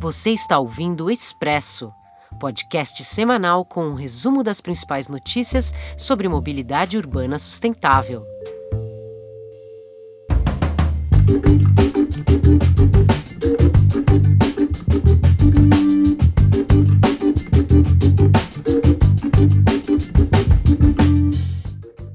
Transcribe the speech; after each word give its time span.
Você 0.00 0.30
está 0.30 0.58
ouvindo 0.58 1.04
o 1.04 1.10
Expresso, 1.10 1.92
podcast 2.38 3.04
semanal 3.04 3.66
com 3.66 3.84
um 3.84 3.92
resumo 3.92 4.42
das 4.42 4.58
principais 4.58 5.08
notícias 5.08 5.74
sobre 5.94 6.26
mobilidade 6.26 6.96
urbana 6.96 7.38
sustentável. 7.38 8.24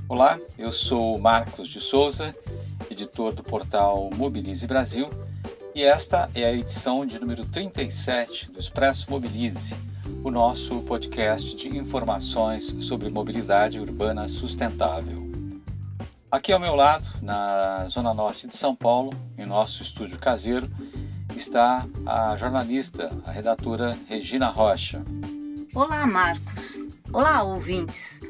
Olá, 0.10 0.40
eu 0.58 0.72
sou 0.72 1.20
Marcos 1.20 1.68
de 1.68 1.80
Souza, 1.80 2.36
editor 2.90 3.32
do 3.32 3.44
portal 3.44 4.10
Mobilize 4.16 4.66
Brasil 4.66 5.08
e 5.76 5.84
esta 5.84 6.30
é 6.34 6.46
a 6.46 6.54
edição 6.54 7.06
de 7.06 7.20
número 7.20 7.46
37 7.46 8.50
do 8.50 8.58
Expresso 8.58 9.12
Mobilize, 9.12 9.76
o 10.24 10.32
nosso 10.32 10.80
podcast 10.84 11.54
de 11.54 11.78
informações 11.78 12.74
sobre 12.80 13.10
mobilidade 13.10 13.78
urbana 13.78 14.30
sustentável. 14.30 15.30
Aqui 16.32 16.54
ao 16.54 16.62
meu 16.62 16.76
lado, 16.76 17.06
na 17.22 17.88
zona 17.90 18.14
norte 18.14 18.48
de 18.48 18.56
São 18.56 18.74
Paulo, 18.74 19.14
em 19.38 19.46
nosso 19.46 19.84
estúdio 19.84 20.18
caseiro, 20.18 20.66
está 21.36 21.86
a 22.06 22.38
jornalista, 22.38 23.12
a 23.26 23.32
redatora 23.32 23.98
Regina 24.08 24.48
Rocha. 24.48 25.04
Olá, 25.74 26.08
Marcos. 26.08 26.80
Olá, 27.12 27.44
ouvintes. 27.44 28.22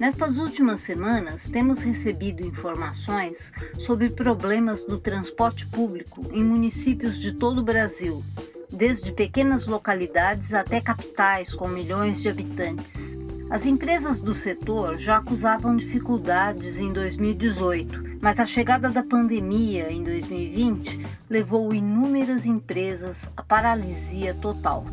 Nestas 0.00 0.36
últimas 0.36 0.80
semanas, 0.80 1.46
temos 1.46 1.82
recebido 1.82 2.42
informações 2.42 3.52
sobre 3.78 4.08
problemas 4.08 4.86
no 4.86 4.98
transporte 4.98 5.66
público 5.66 6.26
em 6.32 6.42
municípios 6.42 7.18
de 7.18 7.32
todo 7.32 7.58
o 7.58 7.64
Brasil, 7.64 8.24
desde 8.70 9.12
pequenas 9.12 9.66
localidades 9.66 10.54
até 10.54 10.80
capitais 10.80 11.54
com 11.54 11.68
milhões 11.68 12.20
de 12.20 12.28
habitantes. 12.28 13.18
As 13.50 13.66
empresas 13.66 14.18
do 14.18 14.32
setor 14.32 14.96
já 14.96 15.18
acusavam 15.18 15.76
dificuldades 15.76 16.78
em 16.78 16.90
2018, 16.90 18.18
mas 18.20 18.40
a 18.40 18.46
chegada 18.46 18.88
da 18.88 19.02
pandemia 19.02 19.92
em 19.92 20.02
2020 20.02 21.06
levou 21.28 21.74
inúmeras 21.74 22.46
empresas 22.46 23.30
à 23.36 23.42
paralisia 23.42 24.32
total. 24.32 24.84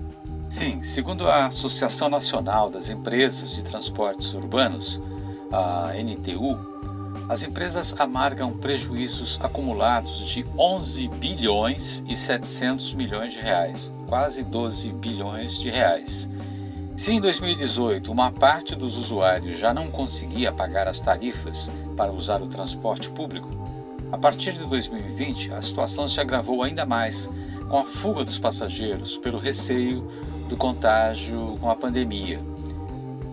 Sim, 0.50 0.82
segundo 0.82 1.30
a 1.30 1.46
Associação 1.46 2.10
Nacional 2.10 2.72
das 2.72 2.90
Empresas 2.90 3.52
de 3.52 3.64
Transportes 3.64 4.34
Urbanos, 4.34 5.00
a 5.52 5.92
NTU, 5.94 6.58
as 7.30 7.44
empresas 7.44 7.96
amargam 8.00 8.58
prejuízos 8.58 9.40
acumulados 9.44 10.28
de 10.28 10.44
11 10.58 11.08
bilhões 11.08 12.04
e 12.10 12.16
700 12.16 12.96
milhões 12.96 13.34
de 13.34 13.40
reais, 13.40 13.94
quase 14.08 14.42
12 14.42 14.92
bilhões 14.94 15.54
de 15.54 15.70
reais. 15.70 16.28
Se 16.98 17.12
em 17.12 17.22
2018 17.22 18.12
uma 18.12 18.32
parte 18.32 18.74
dos 18.74 18.98
usuários 18.98 19.60
já 19.60 19.72
não 19.72 19.92
conseguia 19.92 20.52
pagar 20.52 20.88
as 20.88 21.00
tarifas 21.00 21.70
para 21.96 22.12
usar 22.12 22.42
o 22.42 22.48
transporte 22.48 23.08
público, 23.12 23.50
a 24.12 24.18
partir 24.18 24.54
de 24.54 24.66
2020 24.66 25.54
a 25.54 25.62
situação 25.62 26.10
se 26.10 26.20
agravou 26.20 26.64
ainda 26.64 26.88
mais 26.88 27.30
com 27.70 27.78
a 27.78 27.86
fuga 27.86 28.26
dos 28.26 28.40
passageiros 28.40 29.16
pelo 29.20 29.38
receio 29.38 30.10
do 30.50 30.58
contágio 30.58 31.56
com 31.62 31.70
a 31.70 31.76
pandemia. 31.76 32.40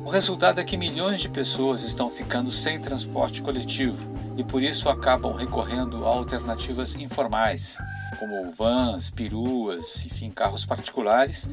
O 0.04 0.10
resultado 0.10 0.60
é 0.60 0.64
que 0.64 0.76
milhões 0.76 1.20
de 1.20 1.30
pessoas 1.30 1.82
estão 1.82 2.10
ficando 2.10 2.52
sem 2.52 2.78
transporte 2.78 3.40
coletivo 3.40 3.98
e 4.36 4.44
por 4.44 4.62
isso 4.62 4.90
acabam 4.90 5.32
recorrendo 5.32 6.04
a 6.04 6.08
alternativas 6.08 6.94
informais, 6.94 7.78
como 8.18 8.52
vans, 8.52 9.10
peruas, 9.10 10.04
enfim, 10.04 10.30
carros 10.30 10.66
particulares, 10.66 11.48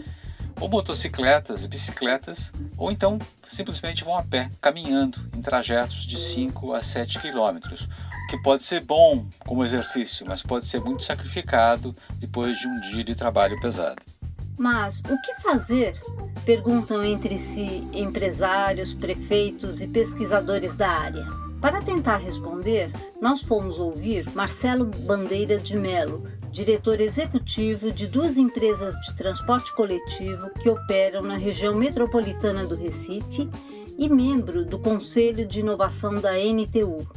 ou 0.60 0.70
motocicletas, 0.70 1.66
bicicletas, 1.66 2.52
ou 2.78 2.92
então 2.92 3.18
simplesmente 3.48 4.04
vão 4.04 4.18
a 4.18 4.24
pé, 4.24 4.52
caminhando 4.62 5.18
em 5.36 5.42
trajetos 5.42 6.06
de 6.06 6.20
5 6.20 6.74
a 6.74 6.84
7 6.84 7.20
quilômetros, 7.20 7.84
o 8.26 8.28
que 8.28 8.38
pode 8.44 8.64
ser 8.64 8.82
bom 8.82 9.26
como 9.48 9.64
exercício, 9.64 10.26
mas 10.28 10.44
pode 10.44 10.66
ser 10.66 10.82
muito 10.82 11.04
sacrificado 11.04 11.96
depois 12.18 12.60
de 12.60 12.68
um 12.68 12.80
dia 12.82 13.04
de 13.04 13.16
trabalho 13.16 13.60
pesado. 13.62 14.13
Mas 14.58 15.02
o 15.10 15.22
que 15.22 15.42
fazer? 15.42 16.00
Perguntam 16.46 17.04
entre 17.04 17.38
si 17.38 17.88
empresários, 17.94 18.94
prefeitos 18.94 19.82
e 19.82 19.88
pesquisadores 19.88 20.78
da 20.78 20.90
área. 20.90 21.26
Para 21.62 21.82
tentar 21.82 22.18
responder, 22.18 22.92
nós 23.22 23.42
fomos 23.42 23.80
ouvir 23.80 24.30
Marcelo 24.36 24.86
Bandeira 24.86 25.58
de 25.58 25.78
Melo, 25.78 26.24
diretor 26.52 27.00
executivo 27.00 27.92
de 27.92 28.06
duas 28.06 28.38
empresas 28.38 28.96
de 28.96 29.16
transporte 29.16 29.74
coletivo 29.74 30.50
que 30.62 30.70
operam 30.70 31.22
na 31.22 31.38
região 31.38 31.74
metropolitana 31.74 32.66
do 32.66 32.76
Recife 32.76 33.50
e 33.98 34.10
membro 34.10 34.66
do 34.66 34.78
Conselho 34.78 35.48
de 35.48 35.62
Inovação 35.62 36.20
da 36.20 36.34
NTU. 36.34 37.08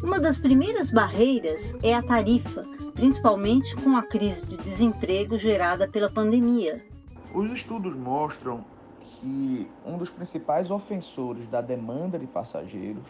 Uma 0.00 0.20
das 0.20 0.38
primeiras 0.38 0.90
barreiras 0.90 1.74
é 1.82 1.92
a 1.92 2.02
tarifa, 2.02 2.64
principalmente 2.98 3.76
com 3.76 3.96
a 3.96 4.02
crise 4.02 4.44
de 4.44 4.56
desemprego 4.56 5.38
gerada 5.38 5.86
pela 5.86 6.10
pandemia. 6.10 6.84
Os 7.32 7.48
estudos 7.52 7.94
mostram 7.94 8.64
que 8.98 9.70
um 9.86 9.96
dos 9.96 10.10
principais 10.10 10.68
ofensores 10.68 11.46
da 11.46 11.60
demanda 11.60 12.18
de 12.18 12.26
passageiros 12.26 13.04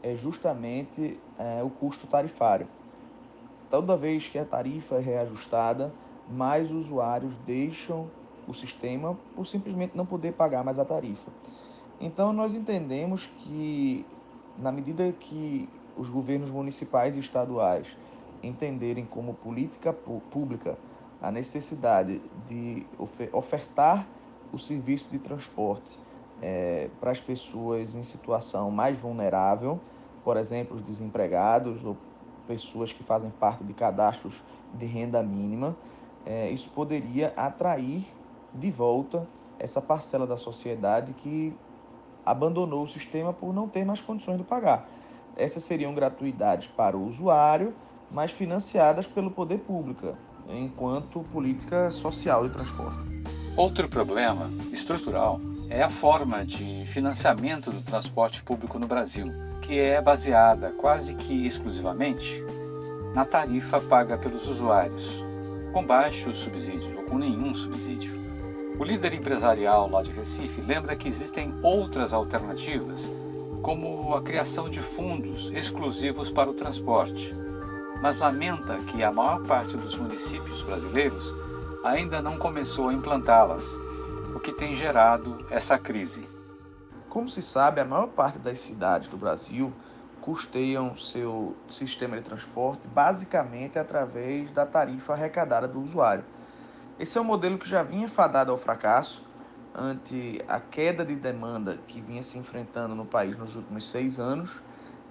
é 0.00 0.14
justamente 0.14 1.18
é, 1.36 1.60
o 1.60 1.68
custo 1.68 2.06
tarifário. 2.06 2.68
Toda 3.68 3.96
vez 3.96 4.28
que 4.28 4.38
a 4.38 4.44
tarifa 4.44 4.94
é 4.94 5.00
reajustada, 5.00 5.92
mais 6.30 6.70
usuários 6.70 7.34
deixam 7.44 8.08
o 8.46 8.54
sistema 8.54 9.18
por 9.34 9.44
simplesmente 9.44 9.96
não 9.96 10.06
poder 10.06 10.34
pagar 10.34 10.62
mais 10.62 10.78
a 10.78 10.84
tarifa. 10.84 11.32
Então, 12.00 12.32
nós 12.32 12.54
entendemos 12.54 13.26
que, 13.38 14.06
na 14.56 14.70
medida 14.70 15.10
que 15.18 15.68
os 15.96 16.08
governos 16.08 16.50
municipais 16.50 17.16
e 17.16 17.18
estaduais 17.18 17.96
entenderem 18.42 19.04
como 19.04 19.34
política 19.34 19.92
pública 19.92 20.76
a 21.20 21.30
necessidade 21.30 22.20
de 22.46 22.86
ofertar 23.32 24.06
o 24.52 24.58
serviço 24.58 25.10
de 25.10 25.18
transporte 25.18 25.98
é, 26.42 26.90
para 27.00 27.12
as 27.12 27.20
pessoas 27.20 27.94
em 27.94 28.02
situação 28.02 28.70
mais 28.70 28.98
vulnerável, 28.98 29.80
por 30.24 30.36
exemplo, 30.36 30.76
os 30.76 30.82
desempregados 30.82 31.84
ou 31.84 31.96
pessoas 32.46 32.92
que 32.92 33.04
fazem 33.04 33.30
parte 33.30 33.62
de 33.62 33.72
cadastros 33.72 34.42
de 34.74 34.84
renda 34.84 35.22
mínima, 35.22 35.76
é, 36.26 36.50
isso 36.50 36.70
poderia 36.70 37.32
atrair 37.36 38.04
de 38.52 38.70
volta 38.70 39.26
essa 39.58 39.80
parcela 39.80 40.26
da 40.26 40.36
sociedade 40.36 41.12
que 41.12 41.54
abandonou 42.26 42.82
o 42.82 42.88
sistema 42.88 43.32
por 43.32 43.54
não 43.54 43.68
ter 43.68 43.84
mais 43.84 44.00
condições 44.00 44.38
de 44.38 44.44
pagar. 44.44 44.88
Essas 45.36 45.62
seriam 45.62 45.94
gratuidades 45.94 46.68
para 46.68 46.96
o 46.96 47.06
usuário, 47.06 47.74
mas 48.12 48.30
financiadas 48.30 49.06
pelo 49.06 49.30
poder 49.30 49.58
público, 49.58 50.14
enquanto 50.48 51.24
política 51.32 51.90
social 51.90 52.46
de 52.46 52.54
transporte. 52.54 52.98
Outro 53.56 53.88
problema 53.88 54.50
estrutural 54.72 55.40
é 55.68 55.82
a 55.82 55.88
forma 55.88 56.44
de 56.44 56.84
financiamento 56.86 57.70
do 57.70 57.80
transporte 57.82 58.42
público 58.42 58.78
no 58.78 58.86
Brasil, 58.86 59.26
que 59.60 59.78
é 59.78 60.00
baseada 60.00 60.70
quase 60.70 61.14
que 61.14 61.46
exclusivamente 61.46 62.44
na 63.14 63.24
tarifa 63.24 63.80
paga 63.80 64.16
pelos 64.16 64.48
usuários, 64.48 65.22
com 65.72 65.84
baixo 65.84 66.34
subsídio 66.34 66.98
ou 66.98 67.04
com 67.04 67.18
nenhum 67.18 67.54
subsídio. 67.54 68.20
O 68.78 68.84
líder 68.84 69.14
empresarial 69.14 69.88
lá 69.88 70.02
de 70.02 70.10
Recife 70.10 70.60
lembra 70.60 70.96
que 70.96 71.08
existem 71.08 71.54
outras 71.62 72.12
alternativas, 72.12 73.10
como 73.62 74.14
a 74.14 74.22
criação 74.22 74.68
de 74.68 74.80
fundos 74.80 75.50
exclusivos 75.50 76.30
para 76.30 76.50
o 76.50 76.54
transporte, 76.54 77.34
mas 78.02 78.18
lamenta 78.18 78.78
que 78.78 79.04
a 79.04 79.12
maior 79.12 79.44
parte 79.44 79.76
dos 79.76 79.96
municípios 79.96 80.60
brasileiros 80.62 81.32
ainda 81.84 82.20
não 82.20 82.36
começou 82.36 82.88
a 82.88 82.92
implantá-las, 82.92 83.78
o 84.34 84.40
que 84.40 84.52
tem 84.52 84.74
gerado 84.74 85.38
essa 85.48 85.78
crise. 85.78 86.28
Como 87.08 87.28
se 87.28 87.40
sabe, 87.40 87.80
a 87.80 87.84
maior 87.84 88.08
parte 88.08 88.40
das 88.40 88.58
cidades 88.58 89.08
do 89.08 89.16
Brasil 89.16 89.72
custeiam 90.20 90.96
seu 90.96 91.56
sistema 91.70 92.16
de 92.16 92.24
transporte 92.24 92.88
basicamente 92.88 93.78
através 93.78 94.50
da 94.50 94.66
tarifa 94.66 95.12
arrecadada 95.12 95.68
do 95.68 95.80
usuário. 95.80 96.24
Esse 96.98 97.18
é 97.18 97.20
um 97.20 97.24
modelo 97.24 97.56
que 97.56 97.68
já 97.68 97.84
vinha 97.84 98.08
fadado 98.08 98.50
ao 98.50 98.58
fracasso 98.58 99.24
ante 99.72 100.42
a 100.48 100.58
queda 100.58 101.04
de 101.04 101.14
demanda 101.14 101.78
que 101.86 102.00
vinha 102.00 102.22
se 102.22 102.36
enfrentando 102.36 102.96
no 102.96 103.06
país 103.06 103.38
nos 103.38 103.54
últimos 103.54 103.88
seis 103.88 104.18
anos, 104.18 104.60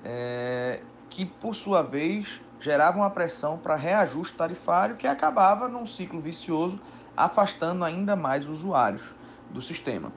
é, 0.04 0.82
que 1.10 1.26
por 1.26 1.56
sua 1.56 1.82
vez 1.82 2.42
gerava 2.62 2.98
uma 2.98 3.10
pressão 3.10 3.58
para 3.58 3.76
reajuste 3.76 4.38
tarifário 4.38 4.96
que 4.96 5.08
acabava 5.08 5.68
num 5.68 5.86
ciclo 5.86 6.22
vicioso, 6.22 6.80
afastando 7.18 7.84
ainda 7.84 8.16
mais 8.16 8.48
usuários 8.48 9.04
do 9.50 9.62
sistema. 9.62 10.14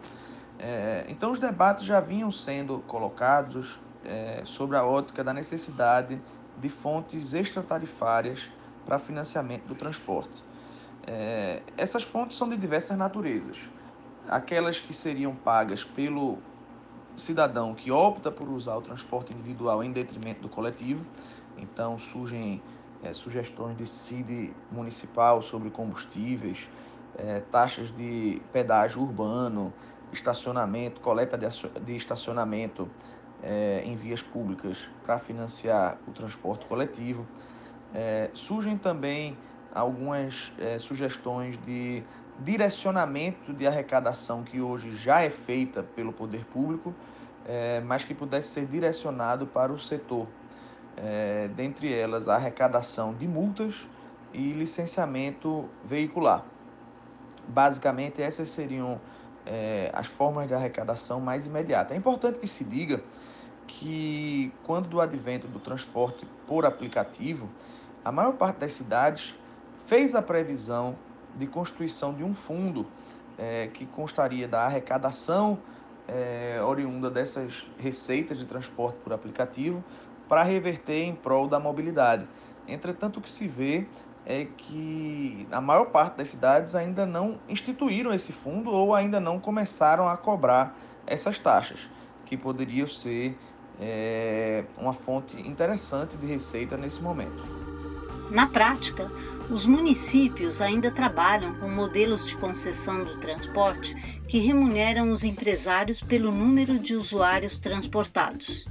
É, 0.58 1.04
então, 1.08 1.32
os 1.32 1.40
debates 1.40 1.84
já 1.84 1.98
vinham 1.98 2.30
sendo 2.30 2.78
colocados 2.86 3.80
é, 4.04 4.42
sobre 4.44 4.76
a 4.76 4.84
ótica 4.84 5.24
da 5.24 5.34
necessidade 5.34 6.20
de 6.58 6.68
fontes 6.68 7.32
extratarifárias 7.32 8.48
para 8.86 8.98
financiamento 8.98 9.64
do 9.64 9.74
transporte. 9.74 10.44
É, 11.06 11.62
essas 11.76 12.02
fontes 12.02 12.36
são 12.36 12.48
de 12.48 12.56
diversas 12.56 12.96
naturezas. 12.96 13.58
Aquelas 14.28 14.78
que 14.78 14.94
seriam 14.94 15.34
pagas 15.34 15.82
pelo 15.82 16.38
cidadão 17.16 17.74
que 17.74 17.90
opta 17.90 18.30
por 18.30 18.48
usar 18.48 18.76
o 18.76 18.82
transporte 18.82 19.32
individual 19.32 19.82
em 19.82 19.92
detrimento 19.92 20.40
do 20.40 20.48
coletivo. 20.48 21.04
Então 21.56 21.98
surgem 21.98 22.62
é, 23.04 23.12
sugestões 23.12 23.76
de 23.76 23.86
CID 23.86 24.54
municipal 24.70 25.42
sobre 25.42 25.68
combustíveis, 25.70 26.58
é, 27.18 27.40
taxas 27.40 27.94
de 27.94 28.40
pedágio 28.52 29.02
urbano, 29.02 29.72
estacionamento, 30.12 31.00
coleta 31.00 31.36
de, 31.36 31.46
de 31.84 31.96
estacionamento 31.96 32.88
é, 33.42 33.82
em 33.84 33.94
vias 33.94 34.22
públicas 34.22 34.78
para 35.04 35.18
financiar 35.18 35.98
o 36.08 36.12
transporte 36.12 36.64
coletivo. 36.66 37.26
Surgem 38.32 38.76
também 38.76 39.38
algumas 39.72 40.52
sugestões 40.80 41.56
de 41.64 42.02
direcionamento 42.40 43.52
de 43.52 43.68
arrecadação 43.68 44.42
que 44.42 44.60
hoje 44.60 44.96
já 44.96 45.22
é 45.22 45.30
feita 45.30 45.80
pelo 45.80 46.12
poder 46.12 46.44
público, 46.46 46.92
mas 47.86 48.02
que 48.02 48.12
pudesse 48.12 48.48
ser 48.48 48.66
direcionado 48.66 49.46
para 49.46 49.72
o 49.72 49.78
setor. 49.78 50.26
É, 50.96 51.48
dentre 51.56 51.92
elas, 51.92 52.28
a 52.28 52.36
arrecadação 52.36 53.12
de 53.14 53.26
multas 53.26 53.74
e 54.32 54.52
licenciamento 54.52 55.68
veicular. 55.84 56.44
Basicamente, 57.46 58.22
essas 58.22 58.48
seriam 58.48 59.00
é, 59.46 59.90
as 59.92 60.06
formas 60.06 60.48
de 60.48 60.54
arrecadação 60.54 61.20
mais 61.20 61.46
imediatas. 61.46 61.92
É 61.92 61.96
importante 61.96 62.38
que 62.38 62.46
se 62.46 62.64
diga 62.64 63.02
que, 63.66 64.52
quando 64.64 64.88
do 64.88 65.00
advento 65.00 65.46
do 65.46 65.58
transporte 65.58 66.26
por 66.46 66.64
aplicativo, 66.64 67.48
a 68.04 68.12
maior 68.12 68.34
parte 68.34 68.58
das 68.58 68.72
cidades 68.72 69.34
fez 69.86 70.14
a 70.14 70.22
previsão 70.22 70.96
de 71.36 71.46
constituição 71.46 72.14
de 72.14 72.22
um 72.22 72.34
fundo 72.34 72.86
é, 73.38 73.68
que 73.72 73.86
constaria 73.86 74.46
da 74.46 74.62
arrecadação 74.62 75.58
é, 76.06 76.60
oriunda 76.62 77.10
dessas 77.10 77.66
receitas 77.78 78.38
de 78.38 78.44
transporte 78.44 78.98
por 79.02 79.12
aplicativo 79.12 79.82
para 80.28 80.42
reverter 80.42 81.04
em 81.04 81.14
prol 81.14 81.48
da 81.48 81.58
mobilidade. 81.58 82.26
Entretanto, 82.66 83.18
o 83.18 83.20
que 83.20 83.30
se 83.30 83.46
vê 83.46 83.86
é 84.26 84.46
que 84.56 85.46
a 85.52 85.60
maior 85.60 85.86
parte 85.86 86.16
das 86.16 86.30
cidades 86.30 86.74
ainda 86.74 87.04
não 87.04 87.38
instituíram 87.48 88.12
esse 88.12 88.32
fundo 88.32 88.70
ou 88.70 88.94
ainda 88.94 89.20
não 89.20 89.38
começaram 89.38 90.08
a 90.08 90.16
cobrar 90.16 90.76
essas 91.06 91.38
taxas, 91.38 91.80
que 92.24 92.36
poderiam 92.36 92.88
ser 92.88 93.36
é, 93.80 94.64
uma 94.78 94.94
fonte 94.94 95.36
interessante 95.36 96.16
de 96.16 96.26
receita 96.26 96.76
nesse 96.76 97.02
momento. 97.02 97.42
Na 98.30 98.46
prática, 98.46 99.10
os 99.50 99.66
municípios 99.66 100.62
ainda 100.62 100.90
trabalham 100.90 101.54
com 101.56 101.68
modelos 101.68 102.26
de 102.26 102.36
concessão 102.38 103.04
do 103.04 103.18
transporte 103.18 103.94
que 104.26 104.38
remuneram 104.38 105.10
os 105.10 105.22
empresários 105.22 106.02
pelo 106.02 106.32
número 106.32 106.78
de 106.78 106.96
usuários 106.96 107.58
transportados. 107.58 108.66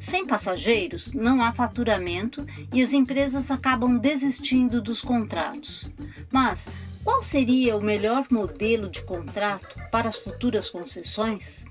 Sem 0.00 0.26
passageiros, 0.26 1.12
não 1.12 1.42
há 1.42 1.52
faturamento 1.52 2.46
e 2.72 2.82
as 2.82 2.94
empresas 2.94 3.50
acabam 3.50 3.98
desistindo 3.98 4.80
dos 4.80 5.02
contratos. 5.02 5.90
Mas 6.32 6.70
qual 7.04 7.22
seria 7.22 7.76
o 7.76 7.82
melhor 7.82 8.24
modelo 8.30 8.88
de 8.88 9.02
contrato 9.02 9.76
para 9.92 10.08
as 10.08 10.16
futuras 10.16 10.70
concessões? 10.70 11.66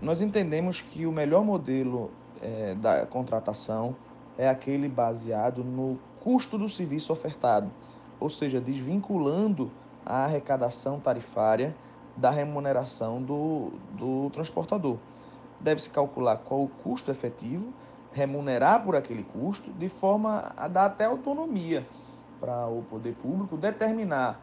Nós 0.00 0.20
entendemos 0.20 0.82
que 0.82 1.04
o 1.04 1.10
melhor 1.10 1.44
modelo 1.44 2.12
é, 2.40 2.76
da 2.76 3.04
contratação 3.06 3.96
é 4.38 4.48
aquele 4.48 4.88
baseado 4.88 5.64
no 5.64 5.98
custo 6.20 6.56
do 6.56 6.68
serviço 6.68 7.12
ofertado, 7.12 7.68
ou 8.20 8.30
seja, 8.30 8.60
desvinculando 8.60 9.68
a 10.06 10.26
arrecadação 10.26 11.00
tarifária 11.00 11.74
da 12.16 12.30
remuneração 12.30 13.20
do, 13.20 13.72
do 13.98 14.30
transportador. 14.30 14.96
Deve-se 15.62 15.88
calcular 15.88 16.38
qual 16.38 16.64
o 16.64 16.68
custo 16.68 17.10
efetivo, 17.10 17.72
remunerar 18.12 18.84
por 18.84 18.96
aquele 18.96 19.22
custo, 19.22 19.70
de 19.72 19.88
forma 19.88 20.52
a 20.56 20.68
dar 20.68 20.86
até 20.86 21.04
autonomia 21.04 21.86
para 22.40 22.66
o 22.66 22.82
poder 22.82 23.14
público 23.14 23.56
determinar 23.56 24.40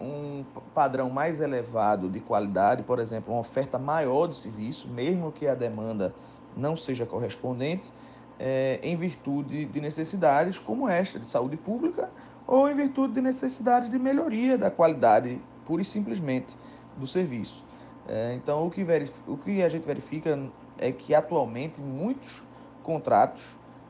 um 0.00 0.44
padrão 0.74 1.08
mais 1.10 1.40
elevado 1.40 2.08
de 2.08 2.18
qualidade, 2.18 2.82
por 2.82 2.98
exemplo, 2.98 3.32
uma 3.32 3.40
oferta 3.40 3.78
maior 3.78 4.26
de 4.26 4.36
serviço, 4.36 4.88
mesmo 4.88 5.30
que 5.30 5.46
a 5.46 5.54
demanda 5.54 6.14
não 6.56 6.76
seja 6.76 7.06
correspondente, 7.06 7.92
é, 8.38 8.80
em 8.82 8.96
virtude 8.96 9.66
de 9.66 9.80
necessidades 9.80 10.58
como 10.58 10.88
esta, 10.88 11.18
de 11.18 11.28
saúde 11.28 11.56
pública, 11.56 12.10
ou 12.46 12.68
em 12.68 12.74
virtude 12.74 13.14
de 13.14 13.20
necessidades 13.20 13.88
de 13.88 13.98
melhoria 13.98 14.58
da 14.58 14.70
qualidade, 14.70 15.40
pura 15.64 15.82
e 15.82 15.84
simplesmente, 15.84 16.56
do 16.96 17.06
serviço. 17.06 17.62
É, 18.08 18.34
então, 18.34 18.66
o 18.66 18.70
que, 18.70 18.84
o 19.28 19.36
que 19.36 19.62
a 19.62 19.68
gente 19.68 19.86
verifica 19.86 20.36
é 20.82 20.92
que 20.92 21.14
atualmente 21.14 21.80
muitos 21.80 22.42
contratos 22.82 23.42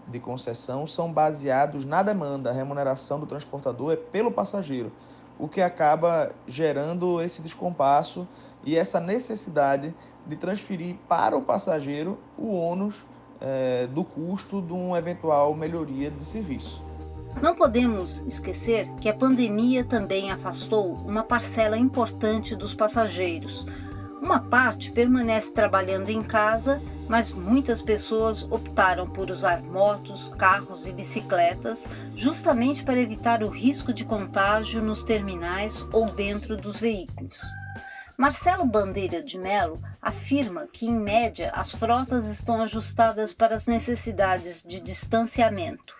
de 0.07 0.21
concessão 0.21 0.87
são 0.87 1.13
baseados 1.13 1.85
na 1.85 2.03
demanda, 2.03 2.51
a 2.51 2.53
remuneração 2.53 3.19
do 3.19 3.27
transportador 3.27 3.93
é 3.93 3.97
pelo 3.97 4.31
passageiro, 4.31 4.93
o 5.39 5.49
que 5.49 5.61
acaba 5.61 6.33
gerando 6.47 7.21
esse 7.21 7.41
descompasso 7.41 8.27
e 8.65 8.77
essa 8.77 9.01
necessidade 9.01 9.95
de 10.27 10.37
transferir 10.37 10.97
para 11.09 11.37
o 11.37 11.43
passageiro 11.43 12.19
o 12.37 12.55
ônus 12.55 13.05
é, 13.41 13.87
do 13.89 14.05
custo 14.05 14.61
de 14.61 14.73
uma 14.73 14.99
eventual 14.99 15.55
melhoria 15.55 16.11
de 16.11 16.25
serviço. 16.25 16.85
Não 17.41 17.55
podemos 17.55 18.21
esquecer 18.21 18.93
que 19.01 19.09
a 19.09 19.15
pandemia 19.15 19.83
também 19.85 20.31
afastou 20.31 20.93
uma 20.95 21.25
parcela 21.25 21.79
importante 21.79 22.55
dos 22.55 22.75
passageiros. 22.75 23.67
Uma 24.23 24.39
parte 24.39 24.93
permanece 24.93 25.53
trabalhando 25.53 26.09
em 26.09 26.23
casa, 26.23 26.81
mas 27.09 27.33
muitas 27.33 27.83
pessoas 27.83 28.45
optaram 28.45 29.11
por 29.11 29.33
usar 29.33 29.61
motos, 29.61 30.29
carros 30.39 30.87
e 30.87 30.93
bicicletas 30.93 31.89
justamente 32.15 32.85
para 32.85 33.01
evitar 33.01 33.43
o 33.43 33.49
risco 33.49 33.93
de 33.93 34.05
contágio 34.05 34.81
nos 34.81 35.03
terminais 35.03 35.85
ou 35.93 36.07
dentro 36.07 36.57
dos 36.57 36.81
veículos. 36.81 37.43
Marcelo 38.17 38.65
Bandeira 38.65 39.21
de 39.21 39.37
Melo 39.37 39.83
afirma 40.01 40.69
que, 40.73 40.87
em 40.87 40.95
média, 40.95 41.51
as 41.53 41.73
frotas 41.73 42.27
estão 42.27 42.63
ajustadas 42.63 43.35
para 43.35 43.57
as 43.57 43.67
necessidades 43.67 44.63
de 44.63 44.79
distanciamento. 44.81 45.97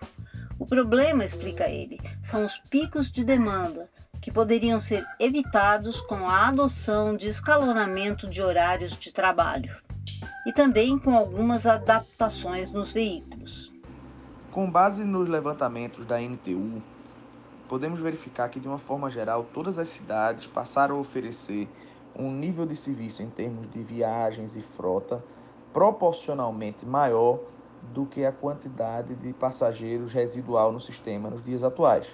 O 0.57 0.65
problema, 0.65 1.25
explica 1.25 1.67
ele, 1.67 1.99
são 2.23 2.45
os 2.45 2.57
picos 2.57 3.11
de 3.11 3.25
demanda, 3.25 3.89
que 4.23 4.31
poderiam 4.31 4.79
ser 4.79 5.05
evitados 5.19 5.99
com 5.99 6.29
a 6.29 6.47
adoção 6.47 7.13
de 7.13 7.27
escalonamento 7.27 8.25
de 8.29 8.41
horários 8.41 8.97
de 8.97 9.11
trabalho 9.11 9.75
e 10.47 10.53
também 10.53 10.97
com 10.97 11.13
algumas 11.13 11.65
adaptações 11.65 12.71
nos 12.71 12.93
veículos. 12.93 13.73
Com 14.49 14.71
base 14.71 15.03
nos 15.03 15.27
levantamentos 15.27 16.05
da 16.05 16.21
NTU, 16.21 16.81
podemos 17.67 17.99
verificar 17.99 18.47
que, 18.47 18.61
de 18.61 18.67
uma 18.67 18.77
forma 18.77 19.11
geral, 19.11 19.45
todas 19.53 19.77
as 19.77 19.89
cidades 19.89 20.47
passaram 20.47 20.95
a 20.95 20.99
oferecer 20.99 21.67
um 22.17 22.31
nível 22.31 22.65
de 22.65 22.77
serviço 22.77 23.21
em 23.21 23.29
termos 23.29 23.69
de 23.71 23.83
viagens 23.83 24.55
e 24.55 24.61
frota 24.61 25.21
proporcionalmente 25.73 26.85
maior 26.85 27.41
do 27.93 28.05
que 28.05 28.23
a 28.23 28.31
quantidade 28.31 29.15
de 29.15 29.33
passageiros 29.33 30.13
residual 30.13 30.71
no 30.71 30.79
sistema 30.79 31.29
nos 31.29 31.43
dias 31.43 31.61
atuais. 31.61 32.07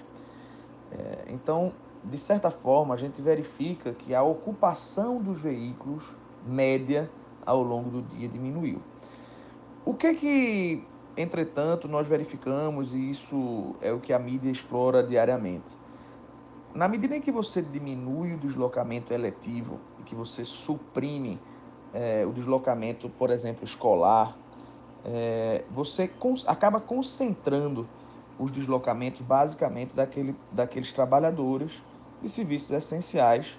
É, 0.90 1.26
então, 1.28 1.72
de 2.04 2.18
certa 2.18 2.50
forma, 2.50 2.94
a 2.94 2.96
gente 2.96 3.20
verifica 3.20 3.92
que 3.92 4.14
a 4.14 4.22
ocupação 4.22 5.20
dos 5.20 5.40
veículos 5.40 6.04
média 6.46 7.10
ao 7.44 7.62
longo 7.62 7.90
do 7.90 8.02
dia 8.02 8.28
diminuiu. 8.28 8.80
O 9.84 9.94
que 9.94 10.14
que, 10.14 10.84
entretanto, 11.16 11.86
nós 11.88 12.06
verificamos, 12.06 12.94
e 12.94 13.10
isso 13.10 13.74
é 13.80 13.92
o 13.92 14.00
que 14.00 14.12
a 14.12 14.18
mídia 14.18 14.50
explora 14.50 15.02
diariamente, 15.02 15.78
na 16.74 16.88
medida 16.88 17.16
em 17.16 17.20
que 17.20 17.32
você 17.32 17.60
diminui 17.60 18.34
o 18.34 18.38
deslocamento 18.38 19.12
eletivo 19.12 19.78
e 19.98 20.02
que 20.02 20.14
você 20.14 20.44
suprime 20.44 21.40
é, 21.92 22.24
o 22.24 22.32
deslocamento, 22.32 23.08
por 23.08 23.30
exemplo, 23.30 23.64
escolar, 23.64 24.36
é, 25.04 25.64
você 25.70 26.06
cons 26.06 26.44
acaba 26.46 26.80
concentrando 26.80 27.88
os 28.38 28.50
deslocamentos 28.50 29.20
basicamente 29.20 29.94
daquele, 29.94 30.34
daqueles 30.52 30.92
trabalhadores 30.92 31.82
de 32.22 32.28
serviços 32.28 32.70
essenciais 32.70 33.56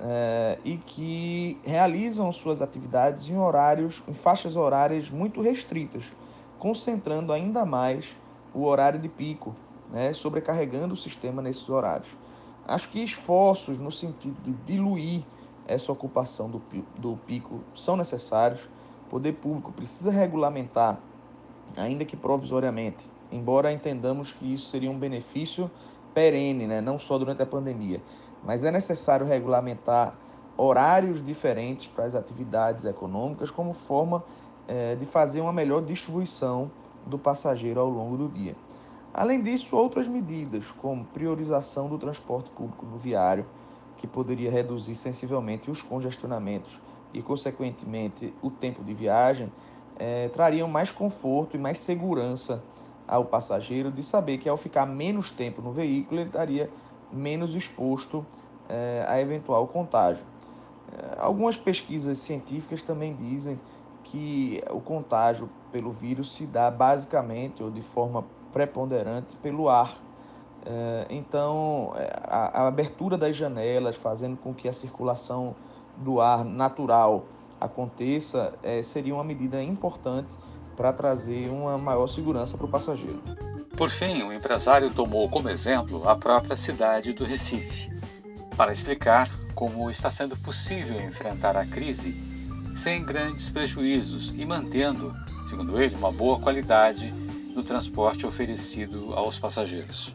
é, 0.00 0.58
e 0.64 0.76
que 0.76 1.58
realizam 1.64 2.30
suas 2.32 2.62
atividades 2.62 3.28
em 3.28 3.36
horários, 3.36 4.02
em 4.06 4.14
faixas 4.14 4.56
horárias 4.56 5.10
muito 5.10 5.40
restritas, 5.40 6.04
concentrando 6.58 7.32
ainda 7.32 7.64
mais 7.64 8.16
o 8.54 8.64
horário 8.64 8.98
de 8.98 9.08
pico, 9.08 9.54
né, 9.90 10.12
sobrecarregando 10.12 10.94
o 10.94 10.96
sistema 10.96 11.42
nesses 11.42 11.68
horários. 11.68 12.08
Acho 12.66 12.88
que 12.90 13.02
esforços 13.02 13.78
no 13.78 13.90
sentido 13.90 14.36
de 14.42 14.52
diluir 14.66 15.24
essa 15.66 15.90
ocupação 15.92 16.50
do, 16.50 16.62
do 16.96 17.16
pico 17.26 17.60
são 17.74 17.96
necessários. 17.96 18.62
O 19.06 19.10
poder 19.10 19.32
público 19.32 19.72
precisa 19.72 20.10
regulamentar, 20.10 20.98
ainda 21.76 22.04
que 22.04 22.16
provisoriamente, 22.16 23.08
embora 23.32 23.72
entendamos 23.72 24.32
que 24.32 24.52
isso 24.52 24.68
seria 24.68 24.90
um 24.90 24.98
benefício 24.98 25.70
perene, 26.18 26.66
né? 26.66 26.80
não 26.80 26.98
só 26.98 27.16
durante 27.16 27.40
a 27.42 27.46
pandemia, 27.46 28.02
mas 28.42 28.64
é 28.64 28.72
necessário 28.72 29.24
regulamentar 29.24 30.18
horários 30.56 31.24
diferentes 31.24 31.86
para 31.86 32.06
as 32.06 32.16
atividades 32.16 32.84
econômicas 32.84 33.52
como 33.52 33.72
forma 33.72 34.24
é, 34.66 34.96
de 34.96 35.06
fazer 35.06 35.40
uma 35.40 35.52
melhor 35.52 35.80
distribuição 35.80 36.72
do 37.06 37.16
passageiro 37.16 37.78
ao 37.78 37.88
longo 37.88 38.16
do 38.16 38.28
dia. 38.28 38.56
Além 39.14 39.40
disso, 39.40 39.76
outras 39.76 40.08
medidas, 40.08 40.72
como 40.72 41.04
priorização 41.04 41.88
do 41.88 41.96
transporte 41.96 42.50
público 42.50 42.84
no 42.84 42.98
viário, 42.98 43.46
que 43.96 44.08
poderia 44.08 44.50
reduzir 44.50 44.96
sensivelmente 44.96 45.70
os 45.70 45.82
congestionamentos 45.82 46.80
e, 47.14 47.22
consequentemente, 47.22 48.34
o 48.42 48.50
tempo 48.50 48.82
de 48.82 48.92
viagem, 48.92 49.52
é, 49.96 50.28
trariam 50.30 50.66
mais 50.66 50.90
conforto 50.90 51.56
e 51.56 51.60
mais 51.60 51.78
segurança 51.78 52.60
ao 53.08 53.24
passageiro 53.24 53.90
de 53.90 54.02
saber 54.02 54.38
que, 54.38 54.48
ao 54.48 54.56
ficar 54.56 54.86
menos 54.86 55.30
tempo 55.30 55.62
no 55.62 55.72
veículo, 55.72 56.20
ele 56.20 56.28
estaria 56.28 56.70
menos 57.10 57.54
exposto 57.54 58.24
é, 58.68 59.04
a 59.08 59.20
eventual 59.20 59.66
contágio. 59.66 60.24
É, 60.92 61.16
algumas 61.18 61.56
pesquisas 61.56 62.18
científicas 62.18 62.82
também 62.82 63.14
dizem 63.14 63.58
que 64.04 64.62
o 64.70 64.80
contágio 64.80 65.48
pelo 65.72 65.92
vírus 65.92 66.32
se 66.32 66.46
dá 66.46 66.70
basicamente 66.70 67.62
ou 67.62 67.70
de 67.70 67.82
forma 67.82 68.24
preponderante 68.52 69.36
pelo 69.36 69.68
ar. 69.68 69.96
É, 70.64 71.06
então, 71.10 71.92
é, 71.96 72.10
a, 72.24 72.66
abertura 72.66 73.16
das 73.16 73.36
janelas, 73.36 73.96
fazendo 73.96 74.36
com 74.36 74.52
que 74.54 74.68
a 74.68 74.72
circulação 74.72 75.54
do 75.96 76.20
ar 76.20 76.44
natural 76.44 77.24
aconteça, 77.60 78.54
é, 78.62 78.82
seria 78.82 79.14
uma 79.14 79.24
medida 79.24 79.62
importante 79.62 80.36
para 80.78 80.92
trazer 80.92 81.50
uma 81.50 81.76
maior 81.76 82.06
segurança 82.06 82.56
para 82.56 82.66
o 82.66 82.70
passageiro. 82.70 83.20
Por 83.76 83.90
fim, 83.90 84.22
o 84.22 84.32
empresário 84.32 84.94
tomou 84.94 85.28
como 85.28 85.48
exemplo 85.48 86.08
a 86.08 86.14
própria 86.14 86.54
cidade 86.54 87.12
do 87.12 87.24
Recife, 87.24 87.90
para 88.56 88.70
explicar 88.70 89.28
como 89.56 89.90
está 89.90 90.08
sendo 90.08 90.36
possível 90.36 91.00
enfrentar 91.00 91.56
a 91.56 91.66
crise 91.66 92.14
sem 92.76 93.04
grandes 93.04 93.50
prejuízos 93.50 94.32
e 94.38 94.46
mantendo, 94.46 95.12
segundo 95.48 95.82
ele, 95.82 95.96
uma 95.96 96.12
boa 96.12 96.38
qualidade 96.38 97.12
no 97.56 97.64
transporte 97.64 98.24
oferecido 98.24 99.12
aos 99.14 99.36
passageiros. 99.36 100.14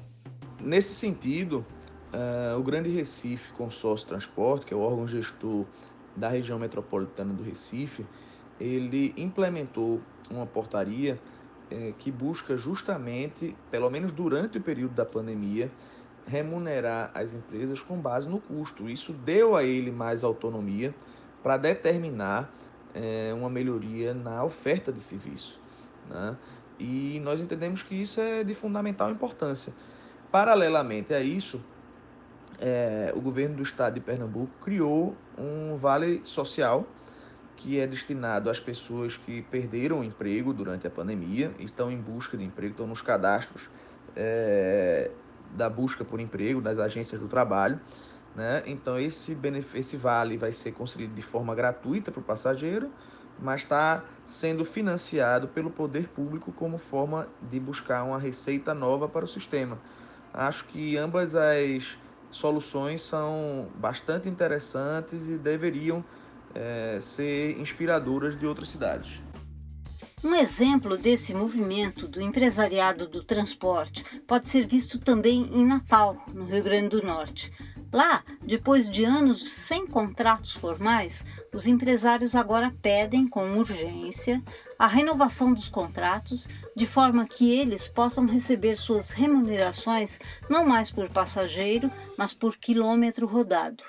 Nesse 0.62 0.94
sentido, 0.94 1.66
uh, 2.14 2.58
o 2.58 2.64
Grande 2.64 2.90
Recife 2.90 3.52
Consórcio 3.52 4.08
Transporte, 4.08 4.66
que 4.66 4.74
é 4.74 4.78
o 4.78 4.80
órgão 4.80 5.06
gestor 5.06 5.66
da 6.16 6.30
região 6.30 6.58
metropolitana 6.58 7.34
do 7.34 7.44
Recife, 7.44 8.06
ele 8.62 9.14
implementou 9.18 10.00
uma 10.30 10.46
portaria 10.46 11.20
eh, 11.72 11.94
que 11.98 12.12
busca 12.12 12.58
justamente, 12.58 13.56
pelo 13.72 13.90
menos 13.90 14.12
durante 14.12 14.58
o 14.58 14.62
período 14.62 14.94
da 14.94 15.06
pandemia, 15.06 15.72
remunerar 16.26 17.12
as 17.14 17.34
empresas 17.34 17.82
com 17.82 17.98
base 17.98 18.28
no 18.28 18.40
custo. 18.40 18.90
Isso 18.90 19.14
deu 19.14 19.56
a 19.56 19.64
ele 19.64 19.92
mais 19.92 20.24
autonomia 20.24 20.94
para 21.42 21.58
determinar 21.58 22.52
é, 22.94 23.34
uma 23.34 23.50
melhoria 23.50 24.14
na 24.14 24.44
oferta 24.44 24.92
de 24.92 25.02
serviço. 25.02 25.60
Né? 26.10 26.36
E 26.80 27.20
nós 27.24 27.40
entendemos 27.40 27.84
que 27.84 27.96
isso 27.96 28.20
é 28.20 28.44
de 28.44 28.54
fundamental 28.54 29.12
importância. 29.12 29.74
Paralelamente 30.32 31.14
a 31.14 31.22
isso, 31.22 31.62
é, 32.60 33.12
o 33.16 33.22
governo 33.22 33.58
do 33.58 33.64
estado 33.64 33.96
de 33.96 34.00
Pernambuco 34.00 34.52
criou 34.62 35.16
um 35.38 35.78
vale 35.78 36.22
social 36.24 36.86
que 37.56 37.80
é 37.80 37.88
destinado 37.88 38.50
às 38.50 38.60
pessoas 38.60 39.18
que 39.18 39.42
perderam 39.44 40.00
o 40.00 40.04
emprego 40.04 40.54
durante 40.54 40.88
a 40.88 40.90
pandemia, 40.90 41.52
estão 41.60 41.92
em 41.92 41.98
busca 41.98 42.38
de 42.38 42.44
emprego, 42.44 42.72
estão 42.72 42.88
nos 42.88 43.02
cadastros 43.02 43.70
é, 44.16 45.12
da 45.52 45.70
busca 45.70 46.04
por 46.04 46.20
emprego 46.20 46.62
das 46.62 46.80
agências 46.80 47.20
do 47.20 47.28
trabalho. 47.28 47.80
Né? 48.36 48.64
Então, 48.66 48.98
esse, 49.00 49.38
esse 49.76 49.98
vale 49.98 50.38
vai 50.38 50.52
ser 50.52 50.72
concedido 50.72 51.14
de 51.14 51.22
forma 51.22 51.54
gratuita 51.54 52.12
para 52.12 52.20
o 52.20 52.24
passageiro, 52.24 52.92
mas 53.40 53.62
está 53.62 54.04
sendo 54.26 54.66
financiado 54.66 55.48
pelo 55.48 55.70
poder 55.70 56.08
público 56.08 56.52
como 56.52 56.78
forma 56.78 57.28
de 57.50 57.60
buscar 57.60 58.04
uma 58.04 58.18
receita 58.18 58.74
nova 58.74 59.08
para 59.08 59.26
o 59.26 59.28
sistema. 59.28 59.78
Acho 60.34 60.66
que 60.66 60.98
ambas 60.98 61.36
as 61.36 61.98
soluções 62.32 63.04
são 63.04 63.68
bastante 63.76 64.28
interessantes 64.28 65.28
e 65.28 65.38
deveriam 65.38 66.04
é, 66.56 67.00
ser 67.02 67.60
inspiradoras 67.60 68.38
de 68.38 68.46
outras 68.46 68.70
cidades. 68.70 69.22
Um 70.24 70.36
exemplo 70.36 70.98
desse 70.98 71.34
movimento 71.34 72.08
do 72.08 72.22
empresariado 72.22 73.08
do 73.08 73.22
transporte 73.22 74.06
pode 74.26 74.48
ser 74.48 74.66
visto 74.66 74.98
também 74.98 75.50
em 75.54 75.66
Natal, 75.66 76.18
no 76.34 76.46
Rio 76.46 76.64
Grande 76.64 76.90
do 76.90 77.06
Norte. 77.06 77.52
Lá, 77.92 78.24
depois 78.42 78.90
de 78.90 79.04
anos 79.04 79.52
sem 79.52 79.86
contratos 79.86 80.54
formais, 80.54 81.26
os 81.54 81.68
empresários 81.68 82.36
agora 82.36 82.74
pedem 82.82 83.28
com 83.28 83.58
urgência 83.58 84.42
a 84.80 84.88
renovação 84.88 85.54
dos 85.54 85.70
contratos, 85.70 86.48
de 86.76 86.88
forma 86.88 87.28
que 87.28 87.54
eles 87.54 87.88
possam 87.88 88.26
receber 88.26 88.78
suas 88.78 89.12
remunerações 89.12 90.20
não 90.50 90.66
mais 90.66 90.90
por 90.90 91.10
passageiro, 91.10 91.92
mas 92.18 92.34
por 92.34 92.56
quilômetro 92.58 93.28
rodado. 93.28 93.84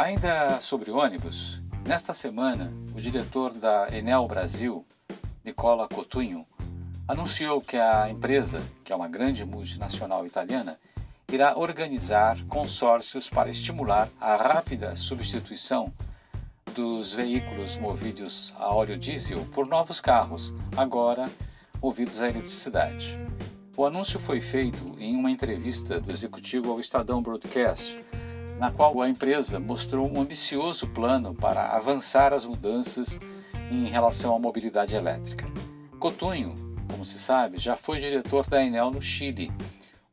Ainda 0.00 0.58
sobre 0.62 0.90
ônibus, 0.90 1.60
nesta 1.86 2.14
semana, 2.14 2.72
o 2.96 3.00
diretor 3.02 3.52
da 3.52 3.86
Enel 3.94 4.26
Brasil, 4.26 4.82
Nicola 5.44 5.86
Cotunho, 5.86 6.46
anunciou 7.06 7.60
que 7.60 7.76
a 7.76 8.08
empresa, 8.08 8.62
que 8.82 8.94
é 8.94 8.96
uma 8.96 9.08
grande 9.08 9.44
multinacional 9.44 10.26
italiana, 10.26 10.80
irá 11.30 11.54
organizar 11.54 12.42
consórcios 12.46 13.28
para 13.28 13.50
estimular 13.50 14.08
a 14.18 14.36
rápida 14.36 14.96
substituição 14.96 15.92
dos 16.74 17.12
veículos 17.12 17.76
movidos 17.76 18.54
a 18.58 18.74
óleo 18.74 18.96
diesel 18.96 19.44
por 19.52 19.66
novos 19.66 20.00
carros, 20.00 20.54
agora 20.78 21.30
movidos 21.82 22.22
à 22.22 22.28
eletricidade. 22.30 23.20
O 23.76 23.84
anúncio 23.84 24.18
foi 24.18 24.40
feito 24.40 24.96
em 24.98 25.14
uma 25.14 25.30
entrevista 25.30 26.00
do 26.00 26.10
executivo 26.10 26.70
ao 26.70 26.80
Estadão 26.80 27.20
Broadcast, 27.20 28.02
na 28.60 28.70
qual 28.70 29.02
a 29.02 29.08
empresa 29.08 29.58
mostrou 29.58 30.08
um 30.08 30.20
ambicioso 30.20 30.86
plano 30.86 31.34
para 31.34 31.70
avançar 31.74 32.32
as 32.32 32.44
mudanças 32.44 33.18
em 33.72 33.86
relação 33.86 34.36
à 34.36 34.38
mobilidade 34.38 34.94
elétrica. 34.94 35.46
Cotunho 35.98 36.70
como 37.00 37.04
se 37.04 37.18
sabe, 37.18 37.56
já 37.58 37.76
foi 37.76 37.98
diretor 37.98 38.46
da 38.46 38.62
Enel 38.62 38.90
no 38.90 39.00
Chile, 39.00 39.50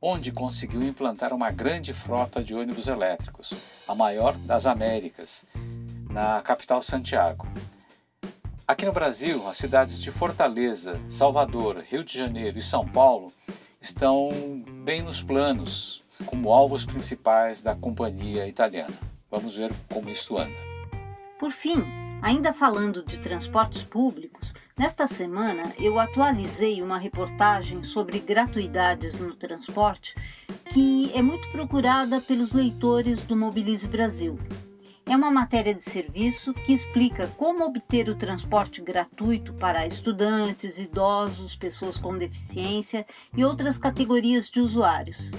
onde 0.02 0.32
conseguiu 0.32 0.82
implantar 0.84 1.34
uma 1.34 1.52
grande 1.52 1.92
frota 1.92 2.44
de 2.44 2.56
ônibus 2.56 2.88
elétricos, 2.88 3.54
a 3.88 3.96
maior 3.96 4.38
das 4.38 4.66
Américas, 4.66 5.46
na 6.10 6.40
capital 6.42 6.82
Santiago. 6.82 7.48
Aqui 8.66 8.86
no 8.86 8.94
Brasil, 8.94 9.48
as 9.50 9.58
cidades 9.58 10.00
de 10.00 10.12
Fortaleza, 10.12 10.98
Salvador, 11.10 11.84
Rio 11.90 12.04
de 12.04 12.18
Janeiro 12.18 12.58
e 12.58 12.62
São 12.62 12.88
Paulo 12.88 13.34
estão 13.82 14.30
bem 14.86 15.02
nos 15.02 15.22
planos 15.22 16.02
como 16.26 16.52
alvos 16.52 16.86
principais 16.86 17.62
da 17.62 17.76
companhia 17.76 18.48
italiana. 18.48 18.98
Vamos 19.30 19.56
ver 19.56 19.74
como 19.90 20.10
isso 20.10 20.38
anda. 20.38 20.56
Por 21.40 21.52
fim, 21.52 21.84
Ainda 22.20 22.52
falando 22.52 23.04
de 23.04 23.20
transportes 23.20 23.84
públicos, 23.84 24.56
nesta 24.76 25.06
semana 25.06 25.72
eu 25.78 26.00
atualizei 26.00 26.82
uma 26.82 26.98
reportagem 26.98 27.84
sobre 27.84 28.20
gratuidades 28.20 29.20
no 29.20 29.36
transporte 29.36 30.16
que 30.74 31.12
é 31.14 31.22
muito 31.22 31.48
procurada 31.50 32.20
pelos 32.20 32.54
leitores 32.54 33.24
do 33.24 33.36
Mobilize 33.36 33.88
Brasil. 33.88 34.40
É 35.06 35.16
uma 35.16 35.32
matéria 35.32 35.74
de 35.74 35.84
serviço 35.84 36.54
que 36.54 36.74
explica 36.74 37.28
como 37.38 37.64
obter 37.64 38.10
o 38.10 38.16
transporte 38.16 38.82
gratuito 38.82 39.54
para 39.54 39.86
estudantes, 39.86 40.80
idosos, 40.80 41.56
pessoas 41.56 41.98
com 41.98 42.18
deficiência 42.18 43.06
e 43.36 43.46
outras 43.46 43.78
categorias 43.78 44.50
de 44.50 44.60
usuários. 44.60 45.32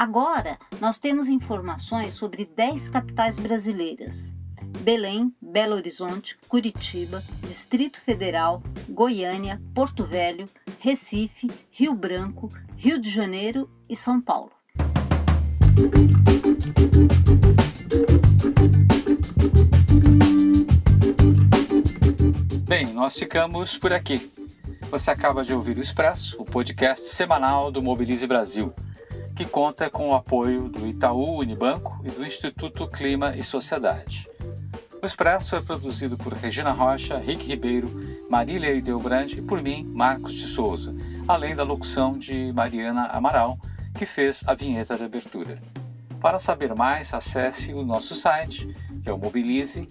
Agora, 0.00 0.58
nós 0.80 0.98
temos 0.98 1.28
informações 1.28 2.14
sobre 2.14 2.46
10 2.46 2.88
capitais 2.88 3.38
brasileiras. 3.38 4.34
Belém, 4.80 5.30
Belo 5.42 5.74
Horizonte, 5.74 6.38
Curitiba, 6.48 7.22
Distrito 7.42 8.00
Federal, 8.00 8.62
Goiânia, 8.88 9.60
Porto 9.74 10.02
Velho, 10.02 10.48
Recife, 10.78 11.50
Rio 11.70 11.94
Branco, 11.94 12.48
Rio 12.78 12.98
de 12.98 13.10
Janeiro 13.10 13.68
e 13.90 13.94
São 13.94 14.22
Paulo. 14.22 14.52
Bem, 22.66 22.86
nós 22.94 23.18
ficamos 23.18 23.76
por 23.76 23.92
aqui. 23.92 24.32
Você 24.90 25.10
acaba 25.10 25.44
de 25.44 25.52
ouvir 25.52 25.76
o 25.76 25.82
Expresso, 25.82 26.40
o 26.40 26.46
podcast 26.46 27.04
semanal 27.04 27.70
do 27.70 27.82
Mobilize 27.82 28.26
Brasil, 28.26 28.72
que 29.40 29.46
conta 29.46 29.88
com 29.88 30.10
o 30.10 30.14
apoio 30.14 30.68
do 30.68 30.86
Itaú 30.86 31.38
Unibanco 31.38 31.98
e 32.04 32.10
do 32.10 32.26
Instituto 32.26 32.86
Clima 32.86 33.34
e 33.34 33.42
Sociedade. 33.42 34.28
O 35.02 35.06
Expresso 35.06 35.56
é 35.56 35.62
produzido 35.62 36.18
por 36.18 36.34
Regina 36.34 36.72
Rocha, 36.72 37.16
Rick 37.16 37.46
Ribeiro, 37.46 37.88
Marília 38.28 38.78
Delbrand 38.82 39.32
e 39.32 39.40
por 39.40 39.62
mim, 39.62 39.90
Marcos 39.94 40.34
de 40.34 40.46
Souza. 40.46 40.94
além 41.26 41.56
da 41.56 41.62
locução 41.62 42.18
de 42.18 42.52
Mariana 42.52 43.06
Amaral, 43.06 43.58
que 43.96 44.04
fez 44.04 44.44
a 44.46 44.52
vinheta 44.52 44.94
de 44.94 45.04
abertura. 45.04 45.56
Para 46.20 46.38
saber 46.38 46.74
mais, 46.74 47.14
acesse 47.14 47.72
o 47.72 47.82
nosso 47.82 48.14
site, 48.14 48.68
que 49.02 49.08
é 49.08 49.12
o 49.12 49.16
mobilize.org.br. 49.16 49.86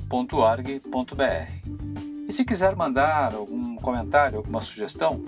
E 2.28 2.32
se 2.32 2.46
quiser 2.46 2.76
mandar 2.76 3.34
algum 3.34 3.78
comentário, 3.78 4.38
alguma 4.38 4.62
sugestão, 4.62 5.26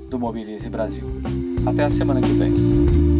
do 0.09 0.19
Mobilize 0.19 0.69
Brasil. 0.69 1.05
Até 1.65 1.85
a 1.85 1.89
semana 1.89 2.21
que 2.21 2.33
vem. 2.33 3.10